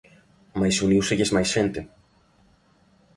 Mais 0.59 0.77
uníuselles 0.85 1.33
máis 1.35 1.49
xente. 1.55 1.81